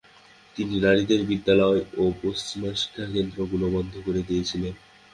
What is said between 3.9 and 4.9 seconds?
করে দিয়েছিলেন।